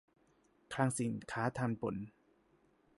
[0.73, 1.95] คลังสินค้าทัณฑ์บน